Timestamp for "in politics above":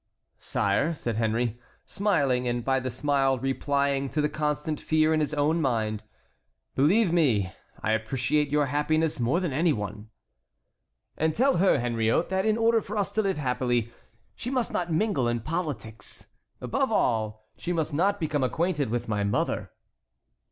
15.27-16.91